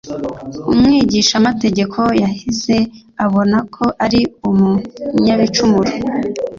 Umwigishamategeko 0.71 1.99
yahise 2.21 2.75
abona 3.25 3.57
ko 3.75 3.85
ari 4.05 4.21
umunyabicumuro. 4.49 5.91